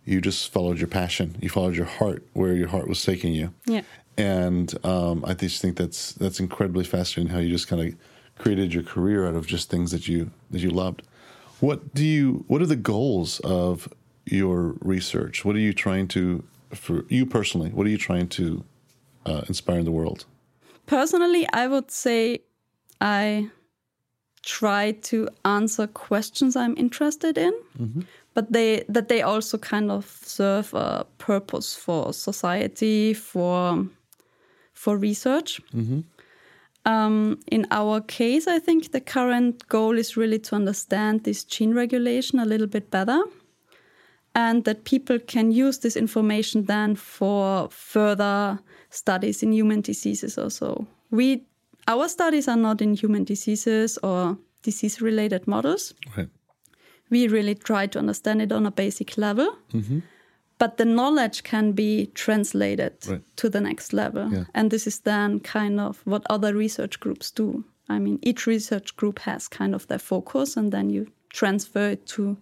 you 0.04 0.20
just 0.20 0.52
followed 0.52 0.78
your 0.78 0.88
passion. 0.88 1.36
You 1.40 1.48
followed 1.48 1.76
your 1.76 1.86
heart 1.86 2.26
where 2.32 2.54
your 2.54 2.68
heart 2.68 2.88
was 2.88 3.02
taking 3.04 3.34
you. 3.34 3.52
Yeah. 3.66 3.82
And 4.16 4.72
um, 4.84 5.24
I 5.26 5.34
just 5.34 5.60
think 5.60 5.76
that's 5.76 6.12
that's 6.12 6.40
incredibly 6.40 6.84
fascinating 6.84 7.32
how 7.32 7.40
you 7.40 7.50
just 7.50 7.68
kind 7.68 7.82
of 7.82 7.94
created 8.38 8.72
your 8.72 8.82
career 8.82 9.26
out 9.26 9.34
of 9.34 9.46
just 9.46 9.68
things 9.68 9.90
that 9.90 10.08
you 10.08 10.30
that 10.50 10.60
you 10.60 10.70
loved. 10.70 11.02
What 11.60 11.94
do 11.94 12.04
you? 12.04 12.44
What 12.48 12.62
are 12.62 12.66
the 12.66 12.76
goals 12.76 13.40
of 13.40 13.88
your 14.24 14.76
research? 14.80 15.44
What 15.44 15.56
are 15.56 15.60
you 15.60 15.72
trying 15.72 16.08
to, 16.08 16.44
for 16.70 17.04
you 17.08 17.26
personally? 17.26 17.70
What 17.70 17.86
are 17.86 17.90
you 17.90 17.98
trying 17.98 18.28
to 18.28 18.64
uh, 19.24 19.42
inspire 19.48 19.78
in 19.78 19.84
the 19.84 19.90
world? 19.90 20.24
Personally, 20.86 21.48
I 21.52 21.66
would 21.66 21.90
say 21.90 22.40
I 23.00 23.50
try 24.46 24.92
to 24.92 25.28
answer 25.44 25.86
questions 25.88 26.56
I'm 26.56 26.76
interested 26.76 27.36
in, 27.36 27.52
mm-hmm. 27.78 28.00
but 28.32 28.52
they 28.52 28.84
that 28.88 29.08
they 29.08 29.20
also 29.20 29.58
kind 29.58 29.90
of 29.90 30.06
serve 30.22 30.72
a 30.72 31.04
purpose 31.18 31.74
for 31.74 32.12
society, 32.12 33.12
for 33.12 33.86
for 34.72 34.96
research. 34.96 35.60
Mm-hmm. 35.74 36.00
Um, 36.84 37.40
in 37.50 37.66
our 37.72 38.00
case, 38.00 38.46
I 38.46 38.60
think 38.60 38.92
the 38.92 39.00
current 39.00 39.66
goal 39.68 39.98
is 39.98 40.16
really 40.16 40.38
to 40.38 40.54
understand 40.54 41.24
this 41.24 41.42
gene 41.44 41.74
regulation 41.74 42.38
a 42.38 42.44
little 42.44 42.68
bit 42.68 42.90
better, 42.90 43.20
and 44.34 44.64
that 44.64 44.84
people 44.84 45.18
can 45.18 45.50
use 45.50 45.80
this 45.80 45.96
information 45.96 46.66
then 46.66 46.94
for 46.94 47.68
further 47.70 48.60
studies 48.90 49.42
in 49.42 49.52
human 49.52 49.80
diseases. 49.80 50.38
Also, 50.38 50.86
we 51.10 51.45
our 51.86 52.08
studies 52.08 52.48
are 52.48 52.56
not 52.56 52.80
in 52.80 52.94
human 52.94 53.24
diseases 53.24 53.98
or 54.02 54.38
disease 54.62 55.00
related 55.00 55.46
models. 55.46 55.94
Right. 56.16 56.28
We 57.10 57.28
really 57.28 57.54
try 57.54 57.86
to 57.86 57.98
understand 57.98 58.42
it 58.42 58.52
on 58.52 58.66
a 58.66 58.70
basic 58.70 59.16
level. 59.16 59.56
Mm-hmm. 59.72 60.00
But 60.58 60.78
the 60.78 60.84
knowledge 60.84 61.42
can 61.42 61.72
be 61.72 62.06
translated 62.14 62.94
right. 63.06 63.22
to 63.36 63.48
the 63.50 63.60
next 63.60 63.92
level. 63.92 64.32
Yeah. 64.32 64.44
And 64.54 64.70
this 64.70 64.86
is 64.86 65.00
then 65.00 65.40
kind 65.40 65.78
of 65.78 66.00
what 66.04 66.24
other 66.30 66.54
research 66.54 66.98
groups 66.98 67.30
do. 67.30 67.64
I 67.88 67.98
mean, 67.98 68.18
each 68.22 68.46
research 68.46 68.96
group 68.96 69.18
has 69.20 69.48
kind 69.48 69.74
of 69.74 69.86
their 69.86 69.98
focus, 69.98 70.56
and 70.56 70.72
then 70.72 70.90
you 70.90 71.06
transfer 71.28 71.90
it 71.90 72.06
to 72.06 72.36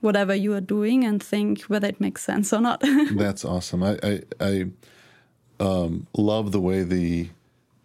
whatever 0.00 0.34
you 0.34 0.54
are 0.54 0.60
doing 0.60 1.04
and 1.04 1.22
think 1.22 1.62
whether 1.62 1.88
it 1.88 2.00
makes 2.00 2.22
sense 2.22 2.52
or 2.52 2.60
not. 2.60 2.80
That's 3.12 3.44
awesome. 3.44 3.82
I, 3.82 3.98
I, 4.02 4.20
I 4.40 4.64
um, 5.58 6.06
love 6.14 6.52
the 6.52 6.60
way 6.60 6.82
the 6.82 7.30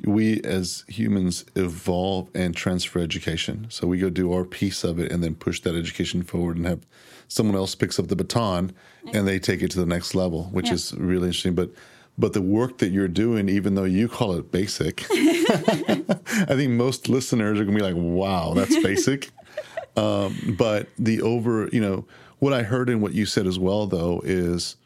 we 0.04 0.42
as 0.42 0.84
humans 0.88 1.46
evolve 1.56 2.30
and 2.36 2.56
transfer 2.56 3.00
education. 3.00 3.68
So 3.70 3.88
we 3.88 3.98
go 3.98 4.10
do 4.10 4.34
our 4.34 4.44
piece 4.44 4.84
of 4.84 5.00
it 5.00 5.12
and 5.12 5.24
then 5.24 5.36
push 5.36 5.62
that 5.62 5.76
education 5.76 6.24
forward 6.24 6.58
and 6.58 6.66
have 6.66 6.86
someone 7.28 7.56
else 7.56 7.76
picks 7.76 7.98
up 7.98 8.08
the 8.08 8.16
baton 8.16 8.74
and 9.14 9.28
they 9.28 9.40
take 9.40 9.62
it 9.62 9.72
to 9.72 9.80
the 9.80 9.86
next 9.86 10.16
level, 10.16 10.46
which 10.46 10.68
yeah. 10.68 10.74
is 10.74 10.94
really 10.94 11.28
interesting. 11.28 11.56
But 11.56 11.72
but 12.18 12.34
the 12.34 12.42
work 12.42 12.78
that 12.78 12.92
you're 12.92 13.10
doing, 13.10 13.50
even 13.50 13.76
though 13.76 13.84
you 13.84 14.08
call 14.08 14.34
it 14.38 14.50
basic, 14.52 15.06
I 15.12 16.46
think 16.56 16.72
most 16.72 17.10
listeners 17.10 17.60
are 17.60 17.66
gonna 17.66 17.78
be 17.78 17.84
like, 17.84 17.96
"Wow, 17.98 18.54
that's 18.54 18.82
basic." 18.82 19.32
um, 19.98 20.56
but 20.58 20.88
the 20.98 21.22
over, 21.22 21.68
you 21.74 21.82
know, 21.82 22.06
what 22.40 22.54
I 22.54 22.64
heard 22.64 22.90
and 22.90 23.02
what 23.02 23.14
you 23.14 23.26
said 23.26 23.48
as 23.48 23.60
well, 23.60 23.86
though, 23.86 24.22
is 24.24 24.78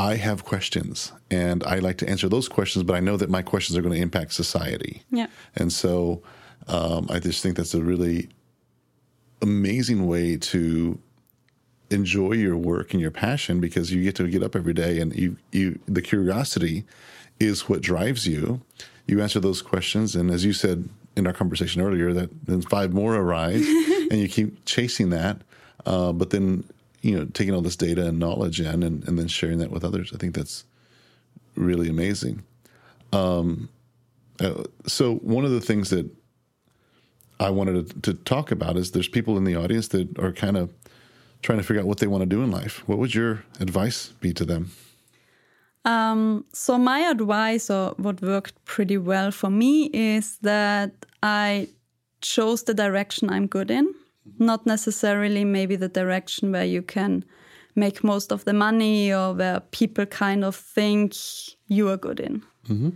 I 0.00 0.16
have 0.16 0.44
questions 0.44 1.12
and 1.30 1.62
I 1.64 1.78
like 1.78 1.98
to 1.98 2.08
answer 2.08 2.28
those 2.28 2.48
questions, 2.48 2.84
but 2.84 2.96
I 2.96 3.00
know 3.00 3.18
that 3.18 3.28
my 3.28 3.42
questions 3.42 3.76
are 3.76 3.82
going 3.82 3.94
to 3.94 4.00
impact 4.00 4.32
society. 4.32 5.02
Yeah. 5.10 5.26
And 5.54 5.70
so 5.70 6.22
um, 6.68 7.06
I 7.10 7.18
just 7.18 7.42
think 7.42 7.56
that's 7.56 7.74
a 7.74 7.82
really 7.82 8.28
amazing 9.42 10.06
way 10.06 10.36
to 10.36 10.98
enjoy 11.90 12.32
your 12.32 12.56
work 12.56 12.94
and 12.94 13.00
your 13.00 13.10
passion 13.10 13.60
because 13.60 13.92
you 13.92 14.02
get 14.02 14.14
to 14.16 14.28
get 14.28 14.42
up 14.42 14.56
every 14.56 14.72
day 14.72 15.00
and 15.00 15.14
you, 15.14 15.36
you 15.52 15.78
the 15.86 16.02
curiosity 16.02 16.84
is 17.38 17.68
what 17.68 17.82
drives 17.82 18.26
you. 18.26 18.62
You 19.06 19.20
answer 19.20 19.40
those 19.40 19.60
questions, 19.60 20.14
and 20.14 20.30
as 20.30 20.44
you 20.44 20.52
said 20.52 20.88
in 21.16 21.26
our 21.26 21.32
conversation 21.32 21.82
earlier, 21.82 22.12
that 22.12 22.46
then 22.46 22.62
five 22.62 22.92
more 22.92 23.16
arise, 23.16 23.66
and 24.10 24.20
you 24.20 24.28
keep 24.28 24.64
chasing 24.64 25.10
that. 25.10 25.42
Uh, 25.84 26.12
but 26.12 26.30
then 26.30 26.64
you 27.02 27.16
know, 27.16 27.24
taking 27.26 27.54
all 27.54 27.62
this 27.62 27.76
data 27.76 28.06
and 28.06 28.18
knowledge 28.18 28.60
in 28.60 28.82
and, 28.82 29.06
and 29.08 29.18
then 29.18 29.28
sharing 29.28 29.58
that 29.58 29.70
with 29.70 29.84
others. 29.84 30.12
I 30.14 30.18
think 30.18 30.34
that's 30.34 30.64
really 31.54 31.88
amazing. 31.88 32.42
Um, 33.12 33.68
uh, 34.38 34.64
so 34.86 35.16
one 35.16 35.44
of 35.44 35.50
the 35.50 35.60
things 35.60 35.90
that 35.90 36.08
I 37.38 37.50
wanted 37.50 37.88
to, 37.88 38.12
to 38.12 38.14
talk 38.24 38.50
about 38.50 38.76
is 38.76 38.90
there's 38.90 39.08
people 39.08 39.36
in 39.36 39.44
the 39.44 39.56
audience 39.56 39.88
that 39.88 40.18
are 40.18 40.32
kind 40.32 40.56
of 40.56 40.72
trying 41.42 41.58
to 41.58 41.64
figure 41.64 41.80
out 41.80 41.86
what 41.86 41.98
they 41.98 42.06
want 42.06 42.22
to 42.22 42.26
do 42.26 42.42
in 42.42 42.50
life. 42.50 42.86
What 42.86 42.98
would 42.98 43.14
your 43.14 43.44
advice 43.60 44.08
be 44.20 44.32
to 44.34 44.44
them? 44.44 44.70
Um, 45.86 46.44
so 46.52 46.76
my 46.76 47.00
advice, 47.00 47.70
or 47.70 47.94
what 47.96 48.20
worked 48.20 48.62
pretty 48.66 48.98
well 48.98 49.30
for 49.30 49.48
me, 49.48 49.84
is 49.94 50.36
that 50.42 50.92
I 51.22 51.68
chose 52.20 52.64
the 52.64 52.74
direction 52.74 53.30
I'm 53.30 53.46
good 53.46 53.70
in, 53.70 53.94
not 54.38 54.66
necessarily 54.66 55.44
maybe 55.44 55.76
the 55.76 55.88
direction 55.88 56.52
where 56.52 56.64
you 56.64 56.82
can 56.82 57.24
make 57.74 58.04
most 58.04 58.32
of 58.32 58.44
the 58.44 58.52
money 58.52 59.12
or 59.12 59.34
where 59.34 59.60
people 59.70 60.06
kind 60.06 60.44
of 60.44 60.56
think 60.56 61.14
you 61.68 61.88
are 61.88 61.96
good 61.96 62.20
in. 62.20 62.42
Mm-hmm. 62.68 62.90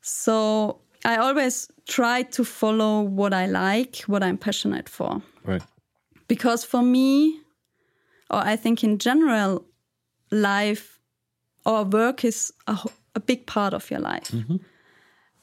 So 0.00 0.80
I 1.04 1.16
always 1.16 1.68
try 1.86 2.22
to 2.22 2.44
follow 2.44 3.02
what 3.02 3.32
I 3.32 3.46
like, 3.46 3.96
what 4.06 4.22
I'm 4.22 4.38
passionate 4.38 4.88
for. 4.88 5.22
Right. 5.44 5.62
Because 6.28 6.64
for 6.64 6.82
me, 6.82 7.40
or 8.30 8.38
I 8.38 8.56
think 8.56 8.84
in 8.84 8.98
general, 8.98 9.64
life 10.30 11.00
or 11.64 11.84
work 11.84 12.24
is 12.24 12.52
a, 12.66 12.78
a 13.14 13.20
big 13.20 13.46
part 13.46 13.74
of 13.74 13.90
your 13.90 14.00
life. 14.00 14.28
Mm-hmm. 14.28 14.56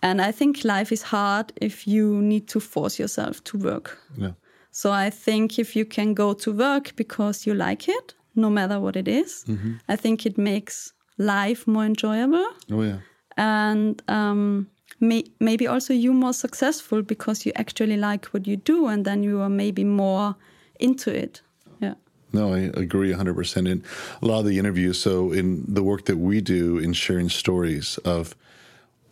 And 0.01 0.21
I 0.21 0.31
think 0.31 0.63
life 0.63 0.91
is 0.91 1.01
hard 1.01 1.51
if 1.55 1.87
you 1.87 2.21
need 2.21 2.47
to 2.49 2.59
force 2.59 2.99
yourself 2.99 3.43
to 3.45 3.57
work. 3.57 3.97
Yeah. 4.15 4.33
So 4.75 4.91
I 4.91 5.09
think 5.09 5.57
if 5.57 5.73
you 5.73 5.85
can 5.85 6.13
go 6.13 6.33
to 6.33 6.51
work 6.51 6.97
because 6.97 7.47
you 7.47 7.53
like 7.53 7.87
it, 7.87 8.13
no 8.35 8.49
matter 8.49 8.77
what 8.77 8.97
it 8.97 9.07
is, 9.07 9.45
mm-hmm. 9.47 9.75
I 9.87 9.95
think 9.95 10.25
it 10.25 10.37
makes 10.37 10.91
life 11.17 11.65
more 11.65 11.85
enjoyable. 11.85 12.45
Oh 12.69 12.81
yeah. 12.81 12.97
And 13.37 14.03
um, 14.09 14.67
may, 14.99 15.23
maybe 15.39 15.65
also 15.65 15.93
you 15.93 16.11
more 16.11 16.33
successful 16.33 17.03
because 17.03 17.45
you 17.45 17.53
actually 17.55 17.95
like 17.95 18.25
what 18.33 18.47
you 18.47 18.57
do, 18.57 18.87
and 18.87 19.05
then 19.05 19.23
you 19.23 19.39
are 19.39 19.49
maybe 19.49 19.85
more 19.85 20.35
into 20.77 21.09
it. 21.09 21.41
Yeah. 21.79 21.93
No, 22.33 22.53
I 22.53 22.69
agree 22.75 23.13
100%. 23.13 23.69
In 23.69 23.81
a 24.21 24.25
lot 24.25 24.39
of 24.39 24.45
the 24.45 24.59
interviews, 24.59 24.99
so 24.99 25.31
in 25.31 25.63
the 25.73 25.83
work 25.83 26.03
that 26.03 26.17
we 26.17 26.41
do 26.41 26.77
in 26.79 26.91
sharing 26.91 27.29
stories 27.29 27.97
of 27.99 28.35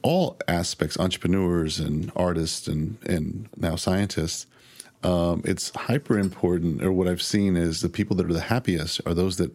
all 0.01 0.37
aspects, 0.45 0.99
entrepreneurs 0.99 1.79
and 1.79 2.11
artists 2.17 2.67
and, 2.67 2.97
and 3.05 3.47
now 3.55 3.77
scientists, 3.77 4.45
um, 5.03 5.41
it's 5.45 5.71
hyper 5.75 6.17
important. 6.17 6.83
Or 6.83 6.91
what 6.91 7.07
I've 7.07 7.21
seen 7.21 7.55
is 7.55 7.81
the 7.81 7.89
people 7.89 8.15
that 8.17 8.25
are 8.25 8.33
the 8.33 8.41
happiest 8.41 9.01
are 9.05 9.13
those 9.13 9.37
that 9.37 9.51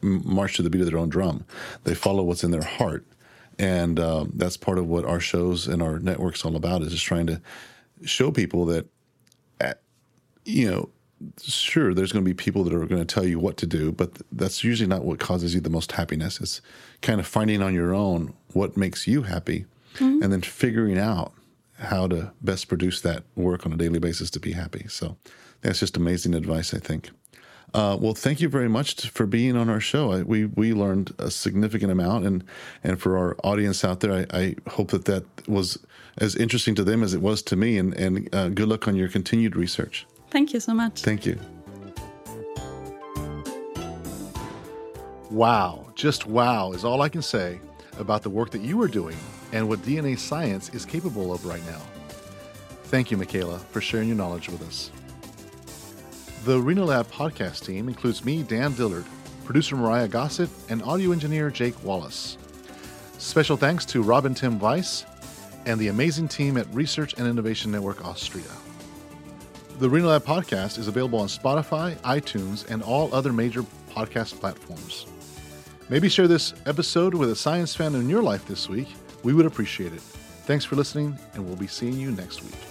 march 0.00 0.56
to 0.56 0.62
the 0.62 0.70
beat 0.70 0.80
of 0.80 0.86
their 0.86 0.98
own 0.98 1.08
drum. 1.08 1.44
They 1.84 1.94
follow 1.94 2.22
what's 2.22 2.44
in 2.44 2.50
their 2.50 2.62
heart, 2.62 3.04
and 3.58 3.98
um, 3.98 4.32
that's 4.34 4.56
part 4.56 4.78
of 4.78 4.86
what 4.86 5.04
our 5.04 5.20
shows 5.20 5.66
and 5.66 5.82
our 5.82 5.98
networks 5.98 6.44
all 6.44 6.56
about 6.56 6.82
is 6.82 6.92
just 6.92 7.04
trying 7.04 7.26
to 7.26 7.40
show 8.04 8.30
people 8.30 8.64
that, 8.66 8.86
at, 9.60 9.80
you 10.44 10.70
know, 10.70 10.88
sure, 11.42 11.94
there's 11.94 12.12
going 12.12 12.24
to 12.24 12.28
be 12.28 12.34
people 12.34 12.62
that 12.62 12.72
are 12.72 12.86
going 12.86 13.04
to 13.04 13.14
tell 13.14 13.26
you 13.26 13.40
what 13.40 13.56
to 13.56 13.66
do, 13.66 13.90
but 13.90 14.10
that's 14.30 14.62
usually 14.62 14.88
not 14.88 15.04
what 15.04 15.18
causes 15.18 15.52
you 15.52 15.60
the 15.60 15.68
most 15.68 15.90
happiness. 15.92 16.40
It's 16.40 16.60
kind 17.02 17.18
of 17.18 17.26
finding 17.26 17.60
on 17.60 17.74
your 17.74 17.92
own 17.92 18.34
what 18.52 18.76
makes 18.76 19.08
you 19.08 19.22
happy, 19.22 19.66
mm-hmm. 19.96 20.22
and 20.22 20.32
then 20.32 20.42
figuring 20.42 20.96
out 20.96 21.32
how 21.78 22.06
to 22.08 22.32
best 22.42 22.68
produce 22.68 23.00
that 23.02 23.22
work 23.36 23.64
on 23.64 23.72
a 23.72 23.76
daily 23.76 23.98
basis 23.98 24.30
to 24.30 24.40
be 24.40 24.52
happy. 24.52 24.86
So 24.88 25.16
that's 25.62 25.80
just 25.80 25.96
amazing 25.96 26.34
advice, 26.34 26.74
I 26.74 26.78
think. 26.78 27.10
Uh, 27.74 27.96
well, 28.00 28.14
thank 28.14 28.40
you 28.40 28.48
very 28.48 28.68
much 28.68 29.10
for 29.10 29.26
being 29.26 29.54
on 29.56 29.68
our 29.68 29.80
show. 29.80 30.12
I, 30.12 30.22
we 30.22 30.46
we 30.46 30.72
learned 30.72 31.14
a 31.18 31.30
significant 31.30 31.92
amount, 31.92 32.24
and 32.24 32.42
and 32.82 32.98
for 32.98 33.18
our 33.18 33.36
audience 33.44 33.84
out 33.84 34.00
there, 34.00 34.12
I, 34.12 34.38
I 34.38 34.56
hope 34.70 34.90
that 34.90 35.04
that 35.04 35.24
was 35.46 35.78
as 36.16 36.34
interesting 36.34 36.74
to 36.76 36.84
them 36.84 37.02
as 37.02 37.12
it 37.12 37.20
was 37.20 37.42
to 37.42 37.56
me. 37.56 37.76
And 37.76 37.92
and 37.94 38.34
uh, 38.34 38.48
good 38.48 38.68
luck 38.68 38.88
on 38.88 38.96
your 38.96 39.08
continued 39.08 39.54
research. 39.54 40.06
Thank 40.30 40.54
you 40.54 40.60
so 40.60 40.72
much. 40.72 41.02
Thank 41.02 41.26
you. 41.26 41.38
Wow, 45.30 45.92
just 45.94 46.26
wow 46.26 46.72
is 46.72 46.86
all 46.86 47.02
I 47.02 47.10
can 47.10 47.20
say 47.20 47.60
about 47.98 48.22
the 48.22 48.30
work 48.30 48.50
that 48.52 48.62
you 48.62 48.80
are 48.80 48.88
doing 48.88 49.16
and 49.52 49.68
what 49.68 49.80
DNA 49.80 50.18
science 50.18 50.68
is 50.70 50.84
capable 50.84 51.32
of 51.32 51.44
right 51.46 51.64
now. 51.66 51.80
Thank 52.84 53.10
you, 53.10 53.16
Michaela, 53.16 53.58
for 53.58 53.80
sharing 53.80 54.08
your 54.08 54.16
knowledge 54.16 54.48
with 54.48 54.62
us. 54.62 54.90
The 56.44 56.58
rinaLAB 56.58 57.06
podcast 57.06 57.66
team 57.66 57.88
includes 57.88 58.24
me, 58.24 58.42
Dan 58.42 58.72
Dillard, 58.72 59.04
producer 59.44 59.76
Myrriah 59.76 60.08
Gossett, 60.08 60.48
and 60.68 60.82
audio 60.82 61.12
engineer 61.12 61.50
Jake 61.50 61.82
Wallace. 61.84 62.38
Special 63.18 63.56
thanks 63.56 63.84
to 63.86 64.02
Robin 64.02 64.34
Tim 64.34 64.58
Weiss 64.58 65.04
and 65.66 65.78
the 65.78 65.88
amazing 65.88 66.28
team 66.28 66.56
at 66.56 66.72
Research 66.72 67.14
and 67.18 67.26
Innovation 67.26 67.70
Network 67.70 68.04
Austria. 68.04 68.44
The 69.78 69.88
rinaLAB 69.88 70.22
podcast 70.22 70.78
is 70.78 70.88
available 70.88 71.18
on 71.18 71.28
Spotify, 71.28 71.96
iTunes, 71.98 72.68
and 72.70 72.82
all 72.82 73.14
other 73.14 73.32
major 73.32 73.62
podcast 73.90 74.40
platforms. 74.40 75.06
Maybe 75.88 76.08
share 76.08 76.28
this 76.28 76.54
episode 76.66 77.14
with 77.14 77.30
a 77.30 77.36
science 77.36 77.74
fan 77.74 77.94
in 77.94 78.08
your 78.08 78.22
life 78.22 78.46
this 78.46 78.68
week 78.68 78.88
we 79.22 79.32
would 79.32 79.46
appreciate 79.46 79.92
it. 79.92 80.00
Thanks 80.00 80.64
for 80.64 80.76
listening, 80.76 81.18
and 81.34 81.46
we'll 81.46 81.56
be 81.56 81.66
seeing 81.66 81.94
you 81.94 82.10
next 82.12 82.42
week. 82.42 82.67